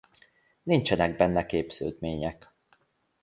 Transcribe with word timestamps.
Nincsenek 0.63 1.15
benne 1.17 1.45
képződmények. 1.45 2.51